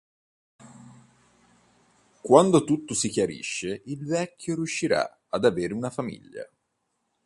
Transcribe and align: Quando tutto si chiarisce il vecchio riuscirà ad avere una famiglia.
Quando 2.21 2.63
tutto 2.63 2.95
si 2.95 3.09
chiarisce 3.09 3.83
il 3.85 4.03
vecchio 4.03 4.55
riuscirà 4.55 5.19
ad 5.29 5.45
avere 5.45 5.75
una 5.75 5.91
famiglia. 5.91 6.49